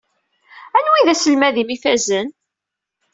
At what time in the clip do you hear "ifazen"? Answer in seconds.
1.75-2.27